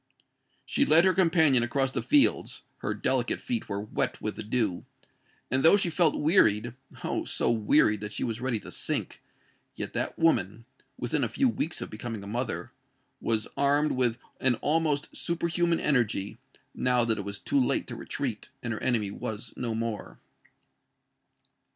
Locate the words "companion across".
1.13-1.91